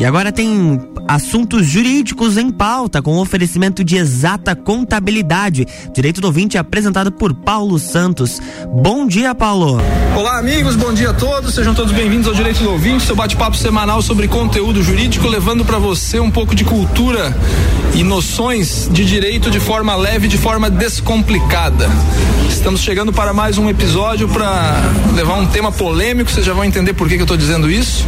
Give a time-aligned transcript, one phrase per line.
[0.00, 5.66] E agora tem assuntos jurídicos em pauta com oferecimento de exata contabilidade.
[5.92, 8.40] Direito do ouvinte apresentado por Paulo Santos.
[8.66, 9.78] Bom dia, Paulo.
[10.16, 11.54] Olá, amigos, bom dia a todos.
[11.54, 15.78] Sejam todos bem-vindos ao Direito do Ouvinte, seu bate-papo semanal sobre conteúdo jurídico, levando para
[15.78, 17.36] você um pouco de cultura
[17.94, 21.90] e noções de direito de forma leve, de forma descomplicada.
[22.48, 24.80] Estamos chegando para mais um episódio para
[25.14, 28.06] levar um tema polêmico, vocês já vão entender por que, que eu estou dizendo isso.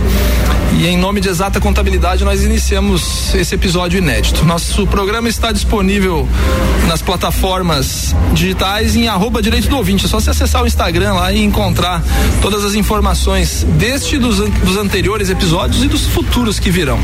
[0.78, 1.81] E em nome de exata contabilidade,
[2.24, 4.44] nós iniciamos esse episódio inédito.
[4.44, 6.28] Nosso programa está disponível
[6.86, 10.04] nas plataformas digitais em arroba direito do ouvinte.
[10.04, 12.00] É só você acessar o Instagram lá e encontrar
[12.40, 17.00] todas as informações deste dos, dos anteriores episódios e dos futuros que virão.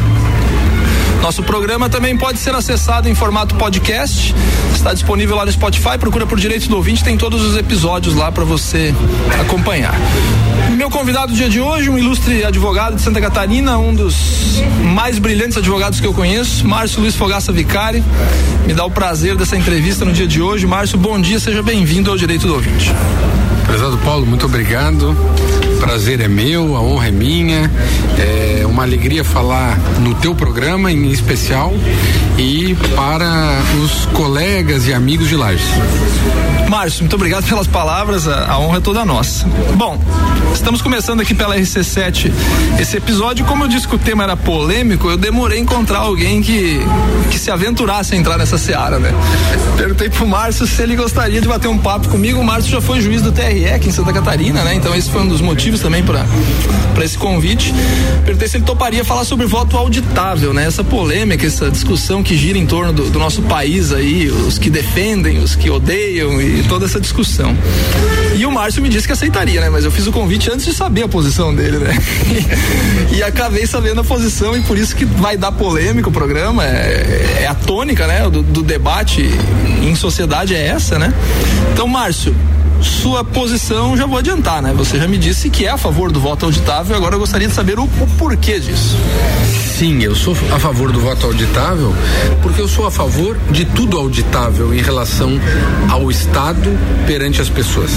[1.22, 4.34] Nosso programa também pode ser acessado em formato podcast.
[4.74, 5.98] Está disponível lá no Spotify.
[5.98, 8.94] Procura por Direitos do Ouvinte, tem todos os episódios lá para você
[9.40, 9.94] acompanhar.
[10.76, 15.18] Meu convidado do dia de hoje, um ilustre advogado de Santa Catarina, um dos mais
[15.18, 18.02] brilhantes advogados que eu conheço, Márcio Luiz Fogaça Vicari.
[18.66, 20.66] Me dá o prazer dessa entrevista no dia de hoje.
[20.66, 22.92] Márcio, bom dia, seja bem-vindo ao Direito do Ouvinte.
[23.66, 25.16] Prezado Paulo, muito obrigado.
[25.80, 27.70] Prazer é meu, a honra é minha.
[28.18, 31.72] É uma alegria falar no teu programa em especial
[32.36, 35.66] e para os colegas e amigos de Lages.
[36.68, 39.46] Márcio, muito obrigado pelas palavras, a, a, honra é toda nossa.
[39.74, 39.98] Bom,
[40.52, 42.30] estamos começando aqui pela RC7
[42.78, 43.44] esse episódio.
[43.46, 46.78] Como eu disse que o tema era polêmico, eu demorei a encontrar alguém que,
[47.30, 49.12] que se aventurasse a entrar nessa seara, né?
[49.78, 52.38] Perguntei pro Márcio se ele gostaria de bater um papo comigo.
[52.38, 54.74] O Márcio já foi juiz do TRE aqui em Santa Catarina, né?
[54.74, 56.24] Então esse foi um dos motivos também para
[57.04, 57.74] esse convite.
[58.24, 60.64] Perguntei se ele toparia falar sobre voto auditável, né?
[60.64, 64.70] Essa polêmica, essa discussão que gira em torno do, do nosso país aí, os que
[64.70, 67.56] defendem, os que odeiam e toda essa discussão.
[68.36, 69.68] E o Márcio me disse que aceitaria, né?
[69.68, 71.96] Mas eu fiz o convite antes de saber a posição dele, né?
[73.12, 76.64] e acabei sabendo a posição e por isso que vai dar polêmica o programa.
[76.64, 78.28] É, é a tônica, né?
[78.30, 79.28] Do, do debate
[79.82, 81.12] em sociedade é essa, né?
[81.72, 82.34] Então, Márcio,
[82.82, 84.72] sua posição, já vou adiantar, né?
[84.76, 87.54] Você já me disse que é a favor do voto auditável, agora eu gostaria de
[87.54, 88.96] saber o, o, porquê disso.
[89.76, 91.94] Sim, eu sou a favor do voto auditável,
[92.42, 95.40] porque eu sou a favor de tudo auditável em relação
[95.88, 97.90] ao Estado perante as pessoas.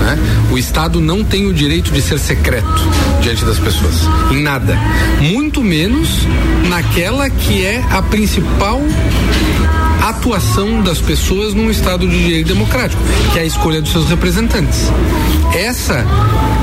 [0.00, 0.18] Né?
[0.50, 2.82] O Estado não tem o direito de ser secreto
[3.22, 3.94] diante das pessoas,
[4.30, 4.78] em nada.
[5.20, 6.08] Muito menos
[6.68, 8.80] naquela que é a principal
[10.08, 13.00] atuação das pessoas num Estado de direito democrático,
[13.32, 14.90] que é a escolha dos seus representantes.
[15.54, 16.04] Essa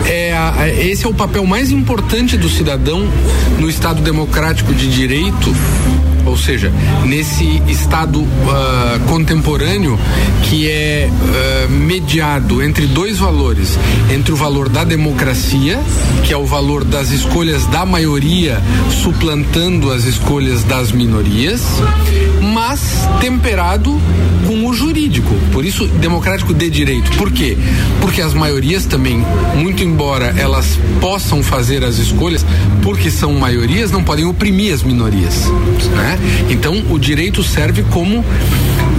[0.05, 3.07] é a, esse é o papel mais importante do cidadão
[3.59, 5.53] no Estado democrático de direito
[6.29, 6.71] ou seja,
[7.05, 8.27] nesse estado uh,
[9.07, 9.99] contemporâneo
[10.43, 13.77] que é uh, mediado entre dois valores,
[14.13, 15.79] entre o valor da democracia,
[16.23, 18.61] que é o valor das escolhas da maioria
[19.01, 21.61] suplantando as escolhas das minorias,
[22.53, 23.99] mas temperado
[24.45, 25.33] com o jurídico.
[25.51, 27.11] Por isso, democrático de direito.
[27.17, 27.57] Por quê?
[28.01, 29.23] Porque as maiorias também,
[29.55, 32.45] muito embora elas possam fazer as escolhas,
[32.81, 35.45] porque são maiorias, não podem oprimir as minorias.
[35.95, 36.18] Né?
[36.49, 38.23] Então, o direito serve como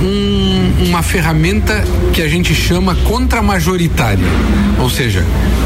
[0.03, 4.25] um, uma ferramenta que a gente chama contra-majoritária,
[4.79, 5.21] ou seja,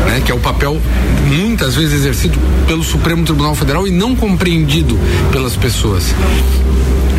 [0.07, 0.81] né, que é o papel
[1.27, 4.99] muitas vezes exercido pelo Supremo Tribunal Federal e não compreendido
[5.31, 6.15] pelas pessoas.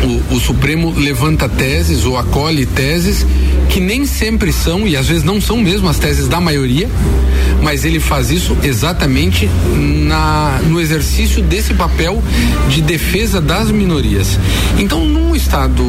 [0.06, 3.26] O, o, Supremo levanta teses ou acolhe teses
[3.68, 6.88] que nem sempre são, e às vezes não são mesmo as teses da maioria,
[7.60, 9.50] mas ele faz isso exatamente
[10.06, 12.22] na, no exercício desse papel
[12.68, 14.38] de defesa das minorias.
[14.78, 15.82] Então, num Estado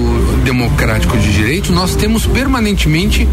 [0.44, 3.28] democrático de direito, nós temos permanentemente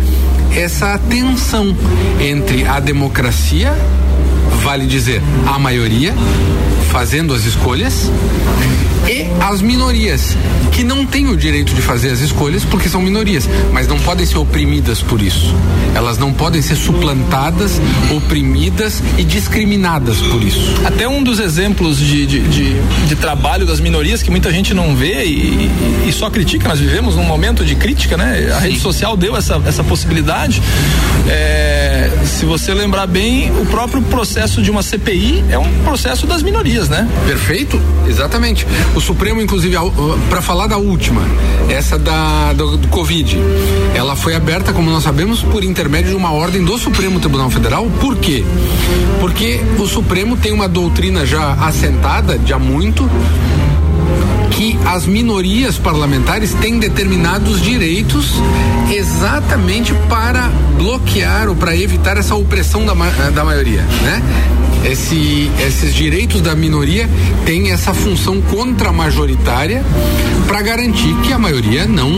[0.55, 1.75] essa tensão
[2.21, 3.73] entre a democracia,
[4.63, 6.15] vale dizer, a maioria,
[6.93, 8.11] fazendo as escolhas,
[9.41, 10.37] as minorias,
[10.73, 14.27] que não têm o direito de fazer as escolhas porque são minorias, mas não podem
[14.27, 15.55] ser oprimidas por isso.
[15.95, 17.81] Elas não podem ser suplantadas,
[18.11, 20.75] oprimidas e discriminadas por isso.
[20.85, 24.97] Até um dos exemplos de, de, de, de trabalho das minorias que muita gente não
[24.97, 25.71] vê e,
[26.07, 28.51] e, só critica, nós vivemos num momento de crítica, né?
[28.53, 28.69] A Sim.
[28.69, 30.63] rede social deu essa, essa possibilidade.
[31.29, 36.43] É, se você lembrar bem, o próprio processo de uma CPI é um processo das
[36.43, 37.09] minorias, né?
[37.27, 38.67] Perfeito, exatamente.
[38.95, 39.77] O Supremo, inclusive,
[40.29, 41.23] para falar da última,
[41.69, 43.39] essa da do, do, Covid,
[43.95, 47.87] ela foi aberta, como nós sabemos, por intermédio de uma ordem do Supremo Tribunal Federal.
[48.01, 48.45] Por quê?
[49.21, 53.09] Porque o Supremo tem uma doutrina já assentada de há muito
[54.51, 58.35] que as minorias parlamentares têm determinados direitos
[58.93, 62.95] exatamente para bloquear ou para evitar essa opressão da,
[63.31, 64.23] da maioria, né?
[64.85, 67.09] Esse, esses direitos da minoria
[67.45, 69.83] têm essa função contra-majoritária
[70.47, 72.13] para garantir que a maioria não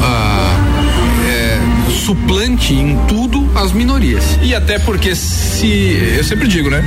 [0.00, 0.56] ah,
[1.28, 4.38] é, suplante em tudo as minorias.
[4.42, 6.84] E até porque se eu sempre digo, né?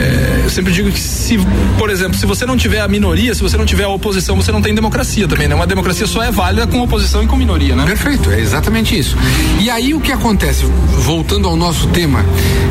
[0.00, 1.38] É, eu sempre digo que se,
[1.78, 4.50] por exemplo, se você não tiver a minoria, se você não tiver a oposição, você
[4.50, 5.54] não tem democracia também, né?
[5.54, 7.84] Uma democracia só é válida com oposição e com minoria, né?
[7.84, 9.16] Perfeito, é exatamente isso.
[9.60, 10.64] E aí o que acontece,
[10.98, 12.24] voltando ao nosso tema,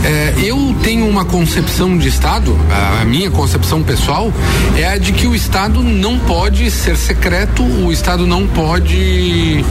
[0.03, 4.33] é, eu tenho uma concepção de Estado, a, a minha concepção pessoal
[4.75, 9.63] é a de que o Estado não pode ser secreto, o Estado não pode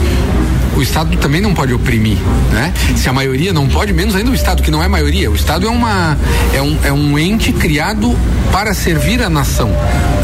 [0.75, 2.17] o Estado também não pode oprimir,
[2.51, 2.73] né?
[2.95, 5.29] Se a maioria não pode, menos ainda o Estado, que não é maioria.
[5.29, 6.17] O Estado é, uma,
[6.53, 8.15] é, um, é um ente criado
[8.51, 9.71] para servir a nação.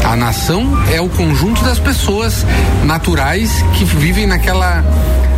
[0.04, 2.46] A nação é o conjunto das pessoas
[2.84, 4.84] naturais que vivem naquela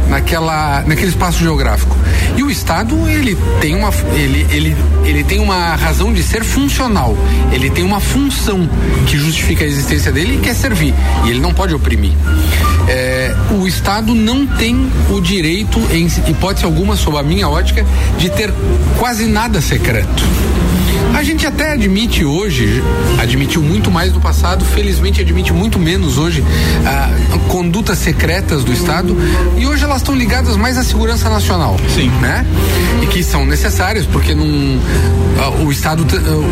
[0.08, 1.96] naquela, naquele espaço geográfico.
[2.36, 7.16] E o Estado, ele tem uma, ele, ele, ele tem uma razão de ser funcional.
[7.52, 8.68] Ele tem uma função
[9.06, 10.94] que justifica a existência dele e quer servir.
[11.24, 12.12] E ele não pode oprimir.
[12.88, 17.84] É, o Estado não tem o direito, em hipótese alguma, sob a minha ótica,
[18.16, 18.52] de ter
[18.98, 20.24] quase nada secreto.
[21.14, 22.82] A gente até admite hoje,
[23.20, 26.44] admitiu muito mais no passado, felizmente admite muito menos hoje,
[26.86, 27.10] ah,
[27.48, 29.16] condutas secretas do Estado
[29.56, 31.76] e hoje elas estão ligadas mais à segurança nacional.
[31.94, 32.08] Sim.
[32.20, 32.46] Né?
[33.02, 34.80] E que são necessárias, porque num,
[35.38, 36.06] ah, o, Estado,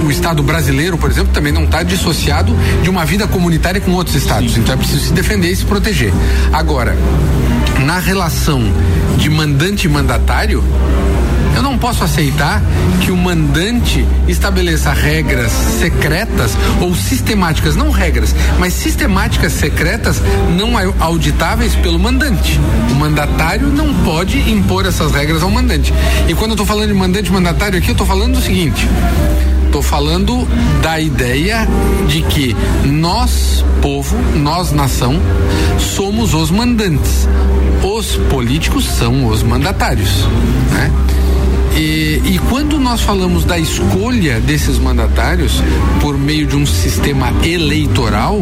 [0.05, 4.17] o Estado brasileiro, por exemplo, também não está dissociado de uma vida comunitária com outros
[4.17, 4.55] Estados.
[4.55, 4.61] Sim.
[4.61, 6.13] Então é preciso se defender e se proteger.
[6.53, 6.97] Agora,
[7.85, 8.63] na relação
[9.17, 10.63] de mandante e mandatário,
[11.57, 12.63] eu não posso aceitar
[13.01, 20.21] que o mandante estabeleça regras secretas ou sistemáticas, não regras, mas sistemáticas secretas
[20.57, 22.61] não auditáveis pelo mandante.
[22.91, 25.95] O mandatário não pode impor essas regras ao mandante.
[26.29, 28.87] E quando eu estou falando de mandante mandatário aqui, eu estou falando do seguinte:
[29.65, 30.47] estou falando
[30.83, 31.67] da ideia
[32.07, 32.55] de que
[32.85, 35.19] nós, povo, nós, nação,
[35.79, 37.27] somos os mandantes.
[37.83, 40.27] Os políticos são os mandatários,
[40.71, 40.91] né?
[41.77, 45.63] E, e, quando nós falamos da escolha desses mandatários
[46.01, 48.41] por meio de um sistema eleitoral,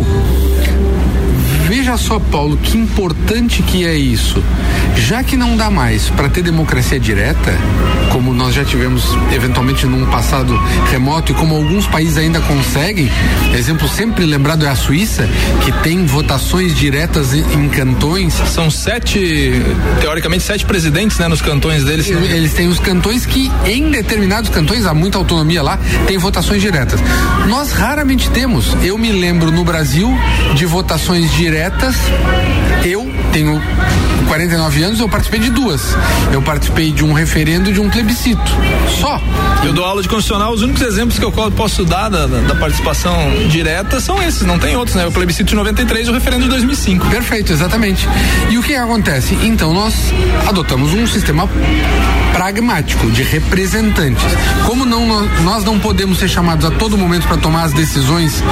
[1.76, 4.41] Veja só, Paulo, que importante que é isso.
[4.94, 7.53] Já que não dá mais para ter democracia direta,
[8.12, 10.56] como nós já tivemos eventualmente num passado
[10.88, 13.11] remoto e como alguns países ainda conseguem,
[13.53, 15.29] exemplo sempre lembrado é a Suíça,
[15.65, 18.35] que tem votações diretas em cantões.
[18.35, 19.61] São sete,
[20.00, 22.09] teoricamente, sete presidentes né, nos cantões deles.
[22.09, 25.76] Eles têm os cantões que, em determinados cantões, há muita autonomia lá,
[26.06, 27.00] tem votações diretas.
[27.49, 28.76] Nós raramente temos.
[28.81, 30.09] Eu me lembro no Brasil
[30.55, 31.96] de votações diretas diretas.
[32.84, 33.61] Eu tenho
[34.25, 35.97] 49 anos, eu participei de duas.
[36.32, 38.50] Eu participei de um referendo e de um plebiscito.
[39.00, 39.21] Só.
[39.65, 43.15] Eu dou aula de constitucional, os únicos exemplos que eu posso dar da, da participação
[43.49, 45.06] direta são esses, não tem outros, né?
[45.06, 47.09] O plebiscito de 93 e o referendo de 2005.
[47.09, 48.06] Perfeito, exatamente.
[48.50, 49.38] E o que acontece?
[49.43, 49.94] Então nós
[50.47, 51.49] adotamos um sistema
[52.35, 54.25] pragmático de representantes.
[54.67, 55.05] Como não
[55.44, 58.43] nós não podemos ser chamados a todo momento para tomar as decisões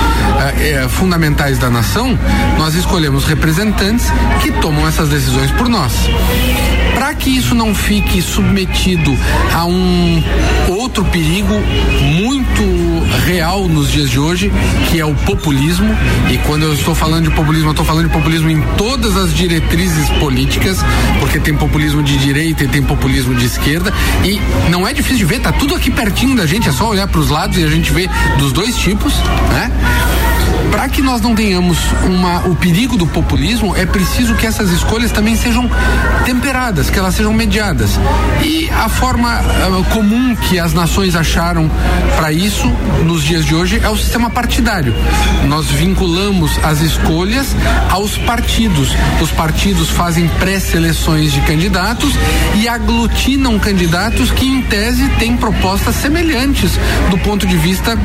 [0.40, 2.19] eh, eh, fundamentais da nação,
[2.58, 4.06] nós escolhemos representantes
[4.40, 5.92] que tomam essas decisões por nós.
[6.94, 9.16] Para que isso não fique submetido
[9.54, 10.22] a um
[10.68, 11.54] outro perigo
[12.14, 12.62] muito
[13.26, 14.52] real nos dias de hoje,
[14.90, 15.96] que é o populismo,
[16.30, 19.34] e quando eu estou falando de populismo, eu estou falando de populismo em todas as
[19.34, 20.78] diretrizes políticas,
[21.19, 23.92] porque tem populismo de direita e tem populismo de esquerda,
[24.24, 24.40] e
[24.70, 27.20] não é difícil de ver, tá tudo aqui pertinho da gente, é só olhar para
[27.20, 29.14] os lados e a gente vê dos dois tipos,
[29.50, 29.70] né?
[30.72, 35.12] Para que nós não tenhamos uma, o perigo do populismo, é preciso que essas escolhas
[35.12, 35.70] também sejam
[36.24, 37.91] temperadas, que elas sejam mediadas.
[38.43, 41.70] E a forma uh, comum que as nações acharam
[42.17, 42.67] para isso
[43.05, 44.94] nos dias de hoje é o sistema partidário.
[45.46, 47.55] Nós vinculamos as escolhas
[47.91, 48.96] aos partidos.
[49.20, 52.14] Os partidos fazem pré-seleções de candidatos
[52.55, 56.72] e aglutinam candidatos que, em tese, têm propostas semelhantes
[57.10, 57.98] do ponto de vista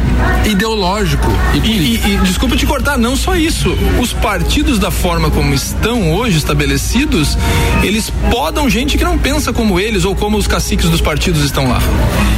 [0.45, 3.77] ideológico e, e, e, e desculpa te cortar, não só isso.
[4.01, 7.37] Os partidos, da forma como estão hoje estabelecidos,
[7.83, 11.69] eles podam gente que não pensa como eles ou como os caciques dos partidos estão
[11.69, 11.79] lá.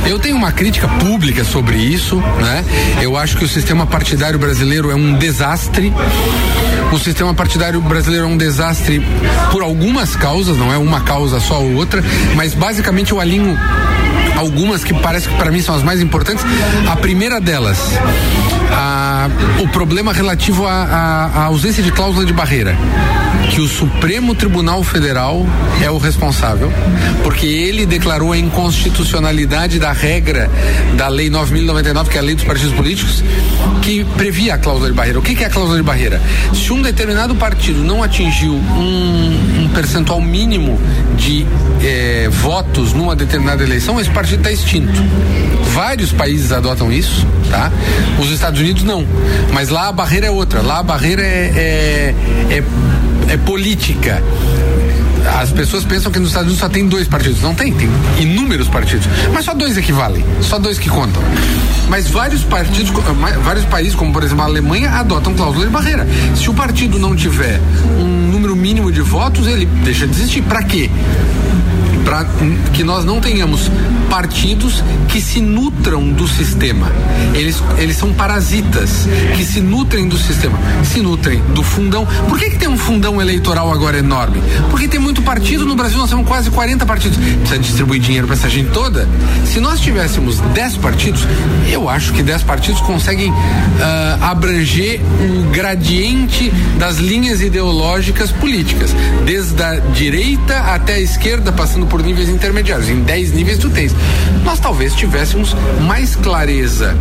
[0.06, 2.66] Eu tenho uma crítica pública sobre isso, né?
[3.02, 5.94] Eu acho que o sistema partidário brasileiro é um desastre.
[6.92, 9.02] O sistema partidário brasileiro é um desastre
[9.52, 12.04] por algumas causas, não é uma causa só ou outra,
[12.36, 13.58] mas basicamente eu alinho
[14.40, 16.44] algumas que parece que para mim são as mais importantes.
[16.88, 17.78] A primeira delas,
[18.72, 19.30] a,
[19.62, 22.76] o problema relativo à ausência de cláusula de barreira
[23.50, 25.46] que o Supremo Tribunal Federal
[25.82, 26.72] é o responsável,
[27.24, 30.50] porque ele declarou a inconstitucionalidade da regra
[30.96, 33.24] da Lei 9099, que é a lei dos partidos políticos,
[33.82, 35.20] que previa a cláusula de barreira.
[35.20, 36.22] O que, que é a cláusula de barreira?
[36.54, 40.80] Se um determinado partido não atingiu um, um percentual mínimo
[41.18, 41.46] de
[41.82, 45.02] eh, votos numa determinada eleição, esse partido está extinto.
[45.74, 47.72] Vários países adotam isso, tá?
[48.20, 49.06] Os Estados Unidos não.
[49.54, 50.62] Mas lá a barreira é outra.
[50.62, 52.16] Lá a barreira é,
[52.50, 52.64] é, é
[53.30, 54.22] é política.
[55.40, 57.42] As pessoas pensam que nos Estados Unidos só tem dois partidos.
[57.42, 57.88] Não tem, tem
[58.20, 59.08] inúmeros partidos.
[59.32, 61.22] Mas só dois equivalem, só dois que contam.
[61.88, 62.92] Mas vários partidos,
[63.44, 66.08] vários países, como por exemplo a Alemanha, adotam cláusula de barreira.
[66.36, 67.60] Se o partido não tiver
[68.00, 70.42] um número mínimo de votos, ele deixa de existir.
[70.42, 70.90] Para quê?
[72.10, 72.26] para
[72.74, 73.70] que nós não tenhamos
[74.10, 76.92] partidos que se nutram do sistema.
[77.34, 82.06] Eles, eles são parasitas que se nutrem do sistema, se nutrem do fundão.
[82.28, 84.42] Por que, que tem um fundão eleitoral agora enorme?
[84.72, 87.18] Porque tem muito partido no Brasil, nós temos quase 40 partidos.
[87.18, 89.08] Precisa distribuir dinheiro para essa gente toda?
[89.46, 91.28] Se nós tivéssemos 10 partidos,
[91.72, 93.36] eu acho que 10 partidos conseguem uh,
[94.22, 102.00] abranger o gradiente das linhas ideológicas políticas, desde a direita até a esquerda, passando por
[102.00, 102.88] por níveis intermediários.
[102.90, 103.94] Em 10 níveis tu tens.
[104.44, 106.98] Nós talvez tivéssemos mais clareza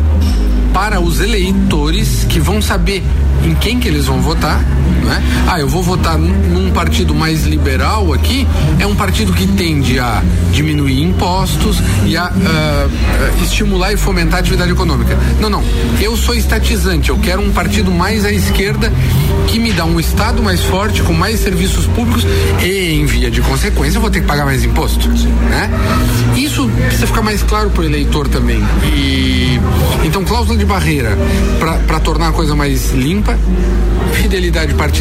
[0.73, 3.03] para os eleitores que vão saber
[3.45, 4.65] em quem que eles vão votar,
[5.09, 5.23] né?
[5.47, 8.47] Ah, eu vou votar num partido mais liberal aqui,
[8.79, 10.23] é um partido que tende a
[10.53, 15.17] diminuir impostos e a uh, estimular e fomentar a atividade econômica.
[15.41, 15.63] Não, não.
[16.01, 18.93] Eu sou estatizante, eu quero um partido mais à esquerda
[19.49, 22.27] que me dá um Estado mais forte, com mais serviços públicos
[22.63, 25.09] e, em via de consequência, eu vou ter que pagar mais imposto.
[25.09, 25.71] Né?
[26.37, 28.63] Isso precisa ficar mais claro para o eleitor também.
[28.85, 29.59] E,
[30.05, 31.17] então, cláusula de barreira
[31.87, 33.39] para tornar a coisa mais limpa,
[34.13, 34.98] fidelidade partidária,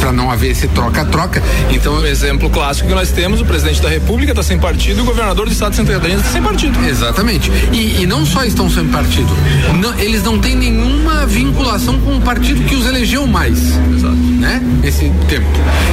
[0.00, 1.42] para não haver esse troca-troca.
[1.70, 5.02] Então, o exemplo clássico que nós temos, o presidente da República está sem partido e
[5.02, 6.78] o governador do estado de Santa Catarina está sem partido.
[6.84, 7.50] Exatamente.
[7.72, 9.32] E, e, não só estão sem partido,
[9.80, 13.58] não, eles não têm nenhuma vinculação com o partido que os elegeu mais.
[13.94, 14.14] Exato.
[14.14, 14.62] Né?
[14.82, 15.46] Esse tempo.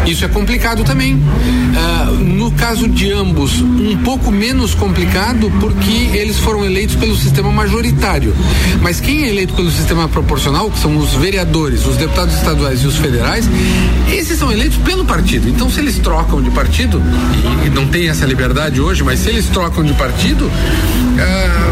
[0.05, 1.15] Isso é complicado também.
[1.15, 7.51] Uh, no caso de ambos, um pouco menos complicado porque eles foram eleitos pelo sistema
[7.51, 8.35] majoritário.
[8.81, 12.87] Mas quem é eleito pelo sistema proporcional, que são os vereadores, os deputados estaduais e
[12.87, 13.40] os federais,
[14.11, 15.47] esses são eleitos pelo partido.
[15.49, 17.01] Então, se eles trocam de partido,
[17.65, 21.70] e, não tem essa liberdade hoje, mas se eles trocam de partido, uh,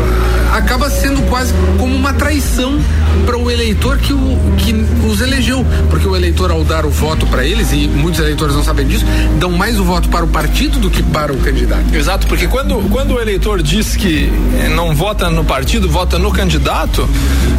[0.51, 2.79] acaba sendo quase como uma traição
[3.25, 4.73] para o eleitor que, o, que
[5.07, 5.65] os elegeu.
[5.89, 9.05] Porque o eleitor, ao dar o voto para eles, e muitos eleitores não sabem disso,
[9.39, 11.93] dão mais o voto para o partido do que para o candidato.
[11.93, 14.31] Exato, porque quando, quando o eleitor diz que
[14.75, 17.07] não vota no partido, vota no candidato,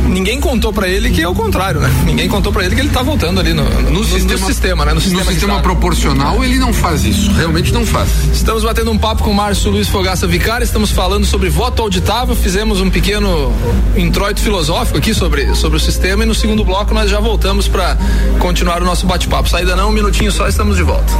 [0.07, 1.91] ninguém contou para ele que é o contrário, né?
[2.05, 4.85] Ninguém contou para ele que ele está votando ali no, no, no, sistema, no sistema,
[4.85, 4.95] né?
[4.95, 8.09] No sistema, no sistema proporcional, ele não faz isso, realmente não faz.
[8.33, 12.35] Estamos batendo um papo com o Márcio Luiz Fogaça Vicari, estamos falando sobre voto auditável,
[12.35, 13.53] fizemos um pequeno
[13.97, 17.97] introito filosófico aqui sobre, sobre o sistema e no segundo bloco nós já voltamos para
[18.39, 19.49] continuar o nosso bate-papo.
[19.49, 21.13] Saída não, um minutinho só, estamos de volta.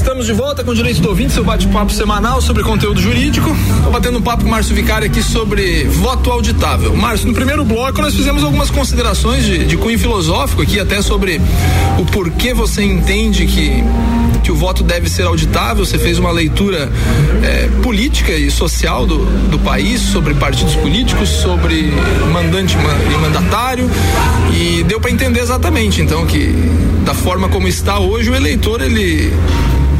[0.00, 3.50] Estamos de volta com o Direito do Ouvinte, seu bate-papo semanal sobre conteúdo jurídico.
[3.76, 6.96] Estou batendo um papo com o Márcio Vicari aqui sobre voto auditável.
[6.96, 11.38] Márcio, no primeiro bloco nós fizemos algumas considerações de, de cunho filosófico aqui, até sobre
[11.98, 13.84] o porquê você entende que
[14.42, 15.84] que o voto deve ser auditável.
[15.84, 16.90] Você fez uma leitura
[17.44, 19.18] é, política e social do,
[19.50, 21.92] do país, sobre partidos políticos, sobre
[22.32, 23.88] mandante e mandatário,
[24.58, 26.54] e deu para entender exatamente, então, que
[27.04, 29.30] da forma como está hoje, o eleitor ele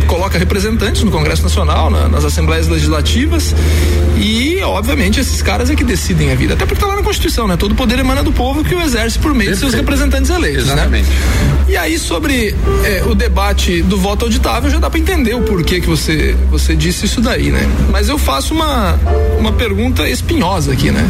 [0.07, 3.55] coloca representantes no Congresso Nacional, na, nas assembleias legislativas
[4.17, 6.55] e, obviamente, esses caras é que decidem a vida.
[6.55, 7.57] Até porque está lá na Constituição, né?
[7.57, 10.67] Todo poder emana do povo que o exerce por meio de seus representantes eleitos.
[10.67, 10.73] Né?
[10.75, 11.09] Exatamente.
[11.09, 11.65] Né?
[11.69, 12.55] E aí, sobre
[12.85, 16.75] é, o debate do voto auditável, já dá para entender o porquê que você, você
[16.75, 17.67] disse isso daí, né?
[17.91, 18.99] Mas eu faço uma,
[19.39, 21.09] uma pergunta espinhosa aqui, né?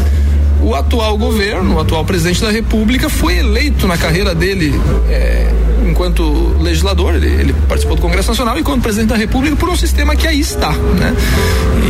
[0.61, 4.79] o atual governo, o atual presidente da República, foi eleito na carreira dele
[5.09, 5.51] é,
[6.01, 9.75] enquanto legislador, ele, ele, participou do Congresso Nacional e enquanto presidente da República por um
[9.75, 11.15] sistema que aí está, né?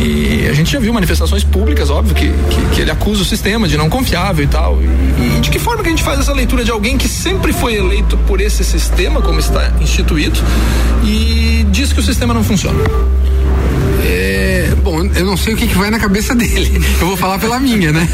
[0.02, 3.66] E a gente já viu manifestações públicas, óbvio, que, que, que ele acusa o sistema
[3.66, 4.78] de não confiável e tal.
[4.82, 7.54] E, e, de que forma que a gente faz essa leitura de alguém que sempre
[7.54, 10.38] foi eleito por esse sistema, como está instituído,
[11.02, 12.78] e diz que o sistema não funciona?
[14.82, 16.82] Bom, eu não sei o que, que, vai na cabeça dele.
[17.00, 18.08] Eu vou falar pela minha, né?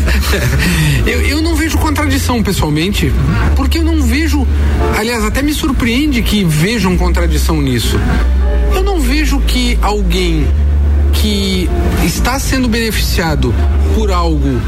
[1.06, 3.10] Eu, eu não vejo contradição, pessoalmente,
[3.56, 4.46] porque eu não vejo.
[4.98, 7.98] Aliás, até me surpreende que vejam contradição nisso.
[8.74, 10.46] Eu não vejo que alguém
[11.14, 11.68] que
[12.04, 13.54] está sendo beneficiado
[13.94, 14.60] por algo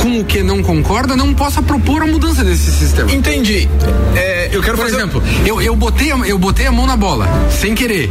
[0.00, 3.10] com o que não concorda não possa propor a mudança desse sistema.
[3.12, 3.68] Entendi.
[4.14, 4.96] É, eu quero por fazer...
[4.96, 8.10] exemplo, eu, eu botei eu botei a mão na bola sem querer,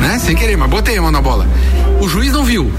[0.00, 0.18] né?
[0.18, 1.46] Sem querer, mas botei a mão na bola.
[2.00, 2.70] O juiz não viu.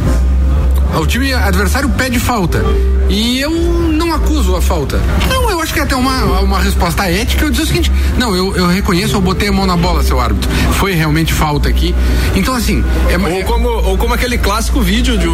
[1.00, 2.64] O time adversário pede falta.
[3.10, 5.02] E eu não acuso a falta.
[5.28, 7.46] Não, eu acho que é até uma, uma resposta ética.
[7.46, 10.20] Eu dizer o seguinte: não, eu, eu reconheço, eu botei a mão na bola, seu
[10.20, 10.50] árbitro.
[10.74, 11.96] Foi realmente falta aqui.
[12.36, 12.84] Então, assim.
[13.10, 15.28] É, ou, como, ou como aquele clássico vídeo de,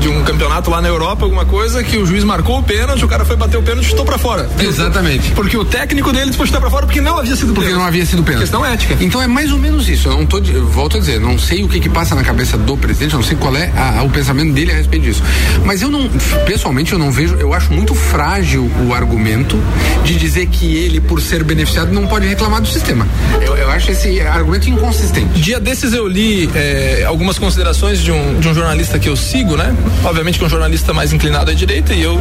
[0.00, 3.08] de um campeonato lá na Europa, alguma coisa, que o juiz marcou o pênalti, o
[3.08, 4.48] cara foi bater o pênalti e chutou pra fora.
[4.58, 5.30] Exatamente.
[5.30, 7.64] Porque o técnico dele depois chutar pra fora porque não havia sido pênalti.
[7.64, 8.42] Porque não havia sido pênalti.
[8.42, 8.96] Questão ética.
[9.00, 10.08] Então é mais ou menos isso.
[10.08, 10.38] Eu não tô.
[10.38, 13.22] Eu volto a dizer, não sei o que que passa na cabeça do presidente, não
[13.22, 15.22] sei qual é a, a, o pensamento dele a respeito disso.
[15.64, 16.08] Mas eu não,
[16.44, 19.58] pessoalmente, eu não vejo, eu acho muito frágil o argumento
[20.04, 23.06] de dizer que ele, por ser beneficiado, não pode reclamar do sistema.
[23.40, 25.40] Eu, eu acho esse argumento inconsistente.
[25.40, 29.56] Dia desses eu li é, algumas considerações de um, de um jornalista que eu sigo,
[29.56, 29.74] né?
[30.04, 32.18] Obviamente que é um jornalista mais inclinado à direita e eu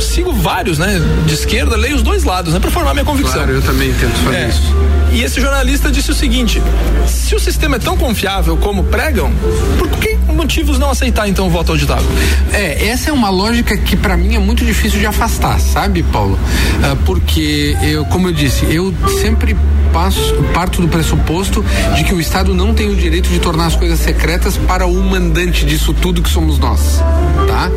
[0.00, 1.00] sigo vários, né?
[1.26, 2.60] De esquerda, leio os dois lados, né?
[2.60, 3.36] Pra formar minha convicção.
[3.36, 4.48] Claro, eu também tento fazer é.
[4.48, 4.76] isso.
[5.12, 6.62] E esse jornalista disse o seguinte:
[7.06, 9.32] se o sistema é tão confiável como pregam,
[9.78, 12.06] por que motivos não aceitar então o voto auditável?
[12.52, 16.34] É, essa é uma lógica que para mim é muito difícil de afastar, sabe, Paulo?
[16.34, 19.56] Uh, porque eu, como eu disse, eu sempre
[19.92, 23.76] passo, parto do pressuposto de que o Estado não tem o direito de tornar as
[23.76, 27.02] coisas secretas para o mandante disso tudo que somos nós,
[27.46, 27.70] tá?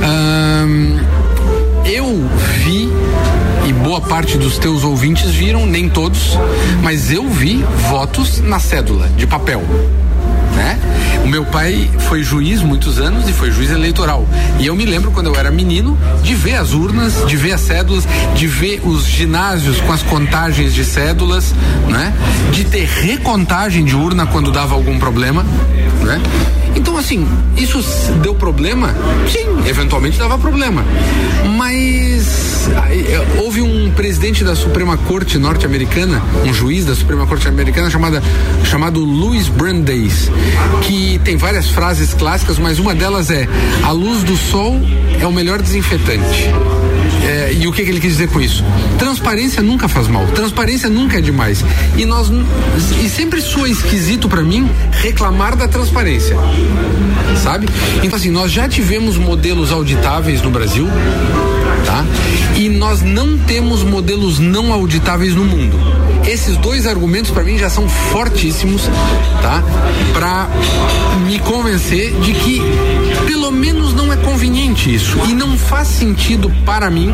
[0.00, 1.00] Uh,
[1.86, 2.28] eu
[2.64, 2.88] vi
[3.66, 6.38] e boa parte dos teus ouvintes viram, nem todos,
[6.82, 9.62] mas eu vi votos na cédula de papel
[10.54, 10.78] né?
[11.24, 14.26] O meu pai foi juiz muitos anos e foi juiz eleitoral.
[14.58, 17.60] E eu me lembro quando eu era menino de ver as urnas, de ver as
[17.60, 21.54] cédulas, de ver os ginásios com as contagens de cédulas,
[21.88, 22.12] né?
[22.52, 25.44] De ter recontagem de urna quando dava algum problema,
[26.02, 26.20] né?
[26.76, 27.80] Então, assim, isso
[28.20, 28.92] deu problema?
[29.30, 30.84] Sim, eventualmente dava problema.
[31.56, 37.88] Mas é, houve um presidente da Suprema Corte norte-americana, um juiz da Suprema Corte americana
[37.90, 38.22] chamada,
[38.64, 40.30] chamado Louis Brandeis,
[40.82, 43.48] que tem várias frases clássicas, mas uma delas é:
[43.82, 44.80] a luz do sol
[45.20, 46.50] é o melhor desinfetante.
[47.24, 48.62] É, e o que, que, ele quis dizer com isso?
[48.98, 51.64] Transparência nunca faz mal, transparência nunca é demais.
[51.96, 52.30] E nós
[53.02, 56.36] e sempre soa esquisito para mim reclamar da transparência.
[57.42, 57.66] Sabe?
[58.02, 60.86] Então assim, nós já tivemos modelos auditáveis no Brasil,
[61.86, 62.04] tá?
[62.56, 65.78] E nós não temos modelos não auditáveis no mundo.
[66.26, 68.82] Esses dois argumentos para mim já são fortíssimos,
[69.42, 69.62] tá?
[70.12, 70.48] Para
[71.26, 72.60] me convencer de que
[73.34, 77.12] pelo menos não é conveniente isso e não faz sentido para mim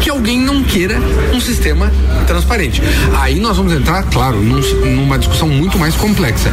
[0.00, 0.98] que alguém não queira
[1.34, 1.92] um sistema
[2.26, 2.82] transparente.
[3.20, 4.60] Aí nós vamos entrar, claro, num,
[4.96, 6.50] numa discussão muito mais complexa.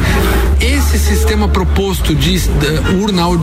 [0.59, 3.39] Esse sistema proposto de uh, urna uh,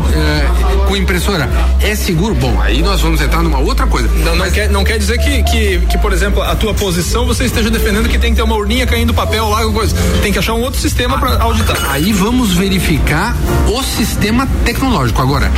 [0.87, 1.48] com impressora
[1.80, 2.35] é seguro?
[2.35, 4.08] Bom, aí nós vamos entrar numa outra coisa.
[4.08, 7.44] Não, não, quer, não quer dizer que, que, que, por exemplo, a tua posição você
[7.44, 9.96] esteja defendendo que tem que ter uma uma urninha caindo papel lá, coisa.
[10.22, 11.76] Tem que achar um outro sistema para auditar.
[11.90, 13.35] Aí vamos verificar
[13.66, 15.22] o sistema tecnológico.
[15.22, 15.50] Agora,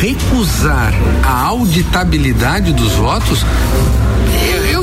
[0.00, 0.92] recusar
[1.24, 3.44] a auditabilidade dos votos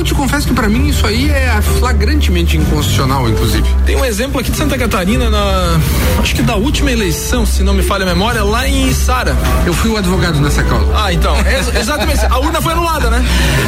[0.00, 3.68] eu te confesso que para mim isso aí é flagrantemente inconstitucional, inclusive.
[3.84, 5.78] Tem um exemplo aqui de Santa Catarina, na,
[6.18, 9.36] acho que da última eleição, se não me falha a memória, lá em Sara.
[9.66, 10.86] Eu fui o advogado nessa causa.
[10.94, 12.24] Ah, então, é, exatamente.
[12.24, 13.22] A urna foi anulada, né?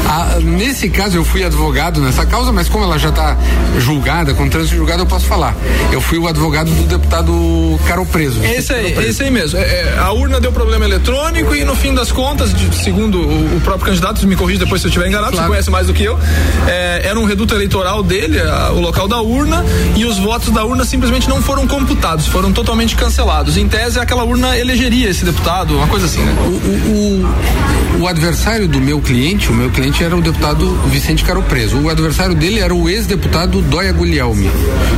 [0.09, 3.37] Ah, nesse caso eu fui advogado nessa causa, mas como ela já está
[3.79, 5.55] julgada, com trânsito julgado, eu posso falar.
[5.91, 8.43] Eu fui o advogado do deputado Caro Preso.
[8.43, 9.09] Esse aí, preso.
[9.11, 9.59] esse aí mesmo.
[9.59, 13.57] É, é, a urna deu problema eletrônico e no fim das contas, de, segundo o,
[13.57, 15.47] o, próprio candidato, me corrija depois se eu estiver enganado, claro.
[15.47, 16.19] você conhece mais do que eu,
[16.67, 19.65] é, era um reduto eleitoral dele, a, o local da urna,
[19.97, 23.57] e os votos da urna simplesmente não foram computados, foram totalmente cancelados.
[23.57, 26.35] Em tese, aquela urna elegeria esse deputado, uma coisa assim, né?
[26.41, 31.25] O, o, o, o adversário do meu cliente, o meu cliente era o deputado Vicente
[31.25, 31.79] Caro Preso.
[31.79, 34.51] O adversário dele era o ex-deputado Dóia Guglielmi,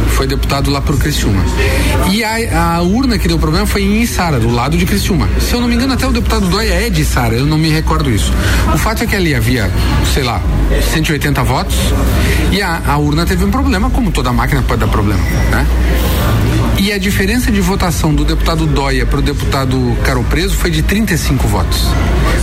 [0.08, 1.44] foi deputado lá pro Criciúma.
[2.10, 5.28] E a, a urna que deu problema foi em Içara, do lado de Criciúma.
[5.40, 7.68] Se eu não me engano, até o deputado Dóia é de Içara, eu não me
[7.68, 8.32] recordo isso.
[8.72, 9.70] O fato é que ali havia,
[10.12, 10.40] sei lá,
[10.92, 11.13] 180
[11.44, 11.76] votos
[12.52, 15.66] e a, a urna teve um problema, como toda máquina pode dar problema, né?
[16.78, 20.82] E a diferença de votação do deputado Dóia para o deputado Caro Preso foi de
[20.82, 21.86] 35 votos.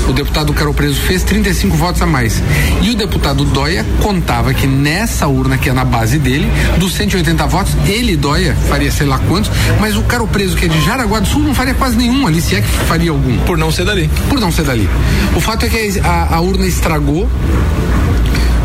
[0.08, 2.42] O deputado Caro Preso fez 35 votos a mais.
[2.82, 7.46] E o deputado Dóia contava que nessa urna, que é na base dele, dos 180
[7.46, 11.20] votos, ele, Dóia, faria sei lá quantos, mas o Caro Preso, que é de Jaraguá
[11.20, 13.38] do Sul, não faria quase nenhum ali, se é que faria algum.
[13.40, 14.10] Por não ser dali.
[14.30, 14.90] Por não ser dali.
[15.36, 17.30] O fato é que a, a urna estragou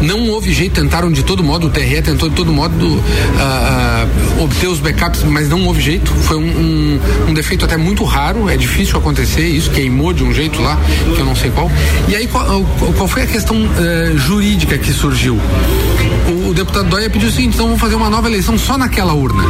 [0.01, 4.43] não houve jeito, tentaram de todo modo, o TRE tentou de todo modo uh, uh,
[4.43, 6.11] obter os backups, mas não houve jeito.
[6.13, 10.33] Foi um, um, um, defeito até muito raro, é difícil acontecer isso, queimou de um
[10.33, 10.79] jeito lá,
[11.15, 11.71] que eu não sei qual.
[12.09, 12.65] E aí, qual,
[12.97, 15.39] qual foi a questão uh, jurídica que surgiu?
[16.29, 19.15] O, o deputado Dóia pediu o seguinte: então vamos fazer uma nova eleição só naquela
[19.15, 19.45] urna.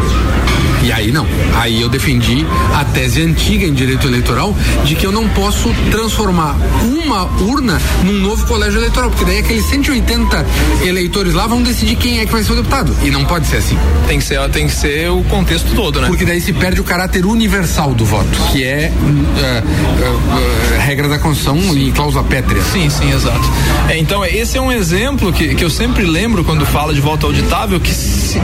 [0.86, 1.26] E aí não.
[1.56, 4.54] Aí eu defendi a tese antiga em direito eleitoral
[4.84, 6.54] de que eu não posso transformar
[6.84, 10.35] uma urna num novo colégio eleitoral, porque daí aqueles 180
[10.82, 12.94] eleitores lá vão decidir quem é que vai ser o deputado.
[13.02, 13.78] E não pode ser assim.
[14.06, 16.08] Tem que ser, tem que ser o contexto todo, né?
[16.08, 21.08] Porque daí se perde o caráter universal do voto, que é uh, uh, uh, regra
[21.08, 21.88] da Constituição sim.
[21.88, 22.62] e cláusula pétrea.
[22.62, 23.40] Sim, sim, exato.
[23.88, 27.26] É, então, esse é um exemplo que, que eu sempre lembro quando fala de voto
[27.26, 28.40] auditável, que se,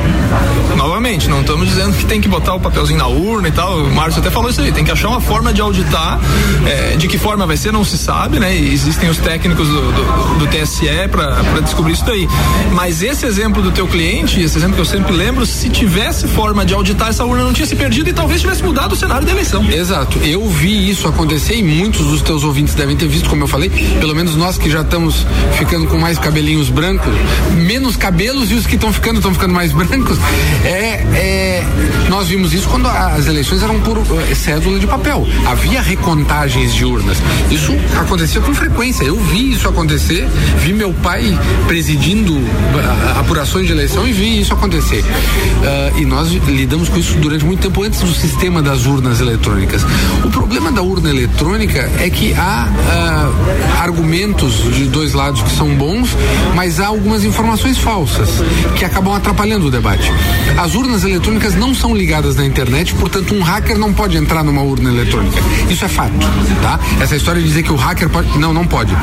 [0.77, 3.79] novamente, não estamos dizendo que tem que botar o papelzinho na urna e tal.
[3.79, 6.21] O Márcio até falou isso aí, tem que achar uma forma de auditar.
[6.67, 8.55] É, de que forma vai ser, não se sabe, né?
[8.55, 11.43] E existem os técnicos do, do, do TSE para
[11.83, 12.29] descobrir isso daí.
[12.73, 16.65] Mas esse exemplo do teu cliente, esse exemplo que eu sempre lembro, se tivesse forma
[16.65, 19.33] de auditar essa urna, não tinha se perdido e talvez tivesse mudado o cenário da
[19.33, 19.65] eleição.
[19.71, 20.19] Exato.
[20.19, 23.71] Eu vi isso acontecer e muitos dos teus ouvintes devem ter visto, como eu falei,
[24.01, 25.27] pelo menos nós que já estamos
[25.59, 27.13] ficando com mais cabelinhos brancos,
[27.57, 30.19] menos cabelos e os que estão ficando estão ficando mais brancos.
[30.65, 31.65] É, é,
[32.09, 35.27] nós vimos isso quando as eleições eram por eh, cédula de papel.
[35.47, 37.19] Havia recontagens de urnas.
[37.51, 39.05] Isso acontecia com frequência.
[39.05, 41.39] Eu vi isso acontecer, vi meu pai
[41.73, 45.01] presidindo uh, apurações de eleição e vi isso acontecer.
[45.01, 49.83] Uh, e nós lidamos com isso durante muito tempo antes do sistema das urnas eletrônicas.
[50.23, 55.75] O problema da urna eletrônica é que há uh, argumentos de dois lados que são
[55.75, 56.11] bons,
[56.55, 58.29] mas há algumas informações falsas
[58.77, 60.13] que acabam atrapalhando o debate.
[60.59, 64.61] As urnas eletrônicas não são ligadas na internet, portanto, um hacker não pode entrar numa
[64.61, 65.41] urna eletrônica.
[65.71, 66.13] Isso é fato,
[66.61, 66.79] tá?
[67.01, 68.39] Essa história de dizer que o hacker pode.
[68.39, 68.95] Não, não pode.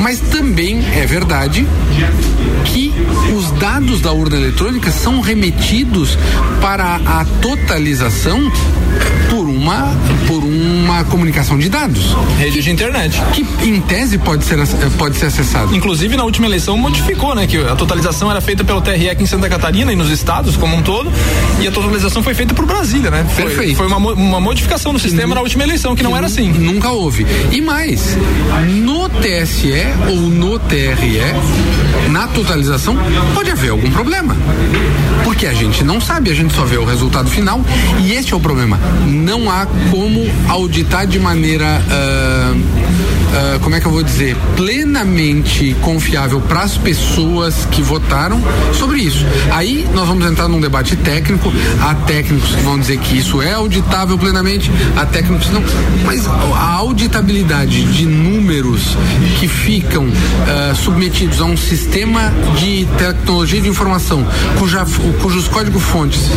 [0.00, 1.64] Mas também é verdade
[2.64, 2.92] que
[3.36, 6.18] os dados da urna eletrônica são remetidos
[6.60, 8.50] para a totalização
[9.30, 9.94] por uma
[10.26, 12.16] por uma comunicação de dados.
[12.38, 13.20] Rede de internet.
[13.32, 14.58] Que em tese pode ser
[14.98, 15.74] pode ser acessado.
[15.74, 19.26] Inclusive na última eleição modificou, né, que a totalização era feita pelo TRE aqui em
[19.26, 21.12] Santa Catarina e nos estados como um todo,
[21.60, 23.26] e a totalização foi feita por Brasília, né?
[23.34, 23.76] Foi, Perfeito.
[23.76, 26.52] Foi uma, uma modificação no sistema na última eleição que, que não era assim.
[26.52, 27.26] Nunca houve.
[27.52, 28.16] E mais,
[28.66, 29.72] no TSE
[30.08, 31.20] ou no TRE,
[32.10, 32.96] na totalização
[33.34, 34.36] pode haver algum problema.
[35.24, 37.60] Porque a gente não sabe, a gente só vê o resultado final
[38.00, 38.78] e este é o problema.
[39.26, 41.82] Não há como auditar de maneira.
[41.82, 42.85] Uh,
[43.36, 48.40] Uh, como é que eu vou dizer, plenamente confiável para as pessoas que votaram
[48.72, 49.26] sobre isso.
[49.52, 51.52] Aí nós vamos entrar num debate técnico.
[51.82, 55.62] Há técnicos que vão dizer que isso é auditável plenamente, há técnicos que não.
[56.04, 58.96] Mas a auditabilidade de números
[59.38, 64.26] que ficam uh, submetidos a um sistema de tecnologia de informação
[64.58, 64.86] cuja,
[65.20, 66.30] cujos códigos fontes,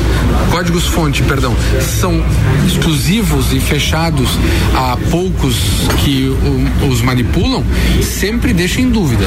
[0.51, 2.21] códigos fonte, perdão, são
[2.67, 4.29] exclusivos e fechados
[4.75, 5.55] a poucos
[6.03, 7.63] que o, os manipulam,
[8.01, 9.25] sempre deixa em dúvida.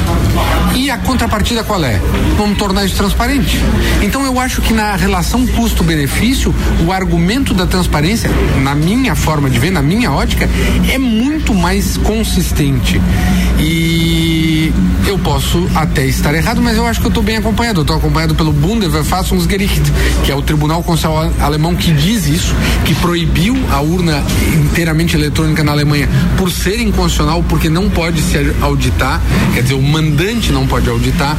[0.75, 1.99] E a contrapartida qual é?
[2.37, 3.59] Vamos tornar isso transparente.
[4.01, 6.53] Então eu acho que na relação custo-benefício,
[6.85, 8.29] o argumento da transparência,
[8.61, 10.49] na minha forma de ver, na minha ótica,
[10.91, 12.99] é muito mais consistente.
[13.59, 14.42] E
[15.07, 17.79] eu posso até estar errado, mas eu acho que eu estou bem acompanhado.
[17.79, 19.81] Eu estou acompanhado pelo Bundesverfassungsgericht,
[20.23, 24.23] que é o tribunal constitucional alemão que diz isso, que proibiu a urna
[24.53, 29.21] inteiramente eletrônica na Alemanha por ser inconstitucional, porque não pode se auditar,
[29.53, 31.37] quer dizer, o mandante não pode auditar.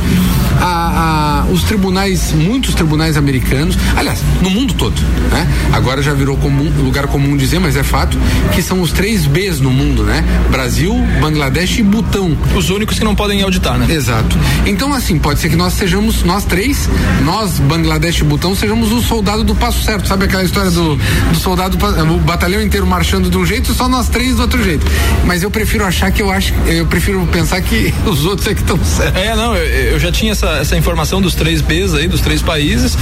[0.60, 5.46] A, a, os tribunais, muitos tribunais americanos, aliás, no mundo todo, né?
[5.72, 8.18] Agora já virou comum, lugar comum dizer, mas é fato,
[8.54, 10.24] que são os três Bs no mundo, né?
[10.50, 12.36] Brasil, Bangladesh e Butão.
[12.56, 13.86] Os únicos que não não podem auditar, né?
[13.94, 14.36] Exato.
[14.66, 16.88] Então, assim, pode ser que nós sejamos, nós três,
[17.24, 20.08] nós, Bangladesh e Butão, sejamos o soldado do passo certo.
[20.08, 21.78] Sabe aquela história do, do soldado,
[22.12, 24.84] o batalhão inteiro marchando de um jeito e só nós três do outro jeito.
[25.24, 28.60] Mas eu prefiro achar que eu acho, eu prefiro pensar que os outros é que
[28.60, 29.20] estão certos.
[29.20, 32.42] É, não, eu, eu, já tinha essa, essa informação dos três Bs aí, dos três
[32.42, 32.98] países,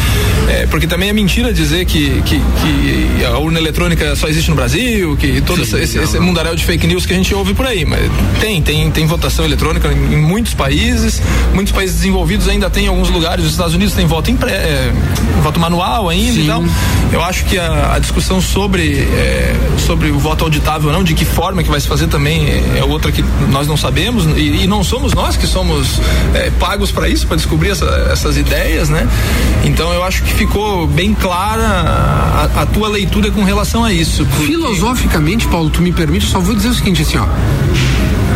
[0.49, 4.57] é, porque também é mentira dizer que, que, que, a urna eletrônica só existe no
[4.57, 7.55] Brasil, que todo Sim, esse, não, esse mundaréu de fake news que a gente ouve
[7.55, 7.85] por aí.
[7.87, 8.01] Mas
[8.41, 11.21] tem, tem, tem votação eletrônica em, em muitos países,
[11.55, 14.93] muitos países desenvolvidos ainda tem alguns lugares, os Estados Unidos tem voto, em pré, é,
[15.43, 16.45] voto manual ainda Sim.
[16.45, 16.65] então
[17.13, 21.15] eu acho que a, a discussão sobre, é, sobre o voto auditável ou não, de
[21.15, 24.65] que forma que vai se fazer também é, é outra que nós não sabemos e,
[24.65, 26.01] e não somos nós que somos
[26.35, 29.09] é, pagos para isso, para descobrir essa, essas ideias, né?
[29.65, 34.25] Então eu acho que ficou bem clara a, a tua leitura com relação a isso.
[34.27, 34.47] Porque...
[34.47, 37.27] Filosoficamente, Paulo, tu me permite, só vou dizer o seguinte assim, ó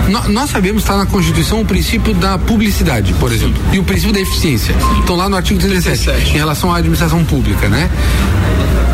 [0.08, 4.12] nós sabemos que está na Constituição o princípio da publicidade, por exemplo, e o princípio
[4.12, 4.74] da eficiência.
[5.00, 7.90] Estão lá no artigo 37, 37, em relação à administração pública, né?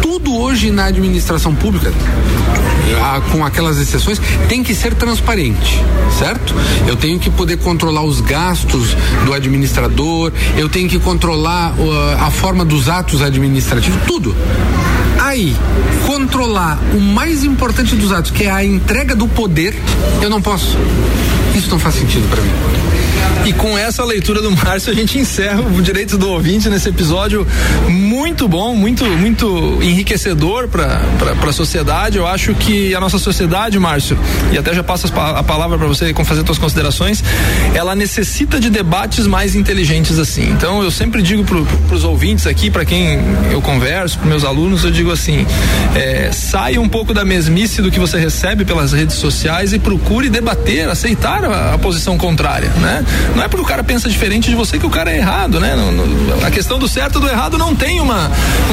[0.00, 1.92] Tudo hoje na administração pública,
[3.30, 5.80] com aquelas exceções, tem que ser transparente,
[6.18, 6.54] certo?
[6.86, 12.30] Eu tenho que poder controlar os gastos do administrador, eu tenho que controlar uh, a
[12.30, 14.34] forma dos atos administrativos, tudo.
[15.32, 15.56] Aí,
[16.06, 19.74] controlar o mais importante dos atos, que é a entrega do poder,
[20.20, 20.76] eu não posso.
[21.54, 22.91] Isso não faz sentido para mim.
[23.44, 27.44] E com essa leitura do Márcio, a gente encerra o direito do ouvinte nesse episódio
[27.88, 31.00] muito bom, muito, muito enriquecedor para
[31.48, 32.18] a sociedade.
[32.18, 34.16] Eu acho que a nossa sociedade, Márcio,
[34.52, 37.22] e até já passo a palavra para você fazer suas considerações,
[37.74, 40.48] ela necessita de debates mais inteligentes assim.
[40.50, 43.18] Então, eu sempre digo para os ouvintes aqui, para quem
[43.50, 45.44] eu converso, para meus alunos, eu digo assim:
[45.96, 50.30] é, saia um pouco da mesmice do que você recebe pelas redes sociais e procure
[50.30, 53.04] debater, aceitar a, a posição contrária, né?
[53.34, 55.74] Não é porque o cara pensa diferente de você que o cara é errado, né?
[55.74, 58.30] No, no, a questão do certo e do errado não tem uma,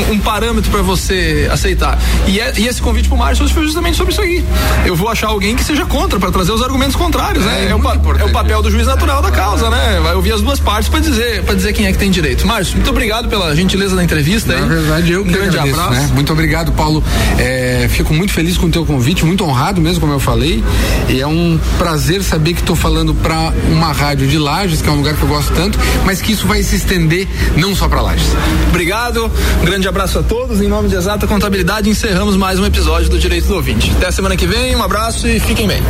[0.09, 1.97] um, um parâmetro para você aceitar.
[2.27, 4.43] E, é, e esse convite pro Márcio foi justamente sobre isso aí.
[4.85, 7.65] Eu vou achar alguém que seja contra, para trazer os argumentos contrários, né?
[7.65, 7.71] é?
[7.71, 7.79] É, o,
[8.19, 9.99] é, o, papel do juiz natural da causa, né?
[10.01, 12.45] Vai ouvir as duas partes para dizer, para dizer quem é que tem direito.
[12.45, 14.53] Márcio, muito obrigado pela gentileza da entrevista.
[14.53, 14.69] Na aí.
[14.69, 16.07] verdade, eu um que grande agradeço, abraço.
[16.07, 16.09] Né?
[16.13, 17.03] Muito obrigado, Paulo.
[17.37, 20.63] É, fico muito feliz com o teu convite, muito honrado mesmo, como eu falei.
[21.07, 24.91] E é um prazer saber que estou falando para uma rádio de Lages, que é
[24.91, 28.01] um lugar que eu gosto tanto, mas que isso vai se estender não só para
[28.01, 28.27] Lages.
[28.69, 30.61] Obrigado, um grande abraço a todos.
[30.61, 33.91] Em nome de Exata Contabilidade, encerramos mais um episódio do Direito do Ouvinte.
[33.97, 35.81] Até a semana que vem, um abraço e fiquem bem.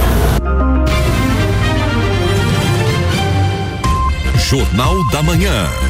[4.50, 5.89] Jornal da Manhã.